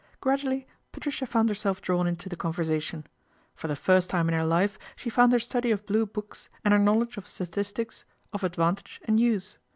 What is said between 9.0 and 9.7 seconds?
and use.